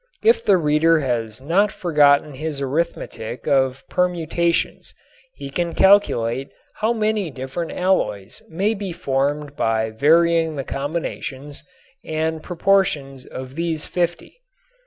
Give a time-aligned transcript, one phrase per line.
[0.23, 4.95] If the reader has not forgotten his arithmetic of permutations
[5.35, 11.63] he can calculate how many different alloys may be formed by varying the combinations
[12.03, 14.41] and proportions of these fifty.